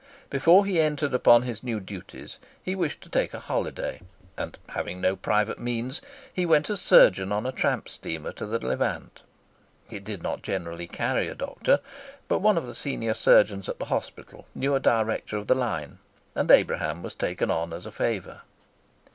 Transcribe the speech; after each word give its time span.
Before 0.31 0.65
he 0.65 0.81
entered 0.81 1.13
upon 1.13 1.43
his 1.43 1.61
new 1.61 1.79
duties 1.79 2.39
he 2.63 2.73
wished 2.73 3.01
to 3.01 3.09
take 3.09 3.35
a 3.35 3.39
holiday, 3.39 4.01
and, 4.35 4.57
having 4.69 4.99
no 4.99 5.15
private 5.15 5.59
means, 5.59 6.01
he 6.33 6.43
went 6.43 6.71
as 6.71 6.81
surgeon 6.81 7.31
on 7.31 7.45
a 7.45 7.51
tramp 7.51 7.87
steamer 7.87 8.31
to 8.31 8.47
the 8.47 8.57
Levant. 8.65 9.21
It 9.91 10.03
did 10.03 10.23
not 10.23 10.41
generally 10.41 10.87
carry 10.87 11.27
a 11.27 11.35
doctor, 11.35 11.81
but 12.27 12.39
one 12.39 12.57
of 12.57 12.65
the 12.65 12.73
senior 12.73 13.13
surgeons 13.13 13.69
at 13.69 13.77
the 13.77 13.85
hospital 13.93 14.47
knew 14.55 14.73
a 14.73 14.79
director 14.79 15.37
of 15.37 15.45
the 15.45 15.53
line, 15.53 15.99
and 16.33 16.49
Abraham 16.49 17.03
was 17.03 17.13
taken 17.13 17.51
as 17.51 17.85
a 17.85 17.91
favour. 17.91 18.41